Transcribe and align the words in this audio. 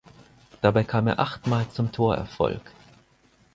Dabei 0.61 0.83
kam 0.83 1.05
er 1.05 1.19
achtmal 1.19 1.69
zum 1.69 1.91
Torerfolg. 1.91 2.63